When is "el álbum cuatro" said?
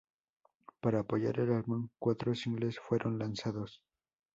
1.39-2.33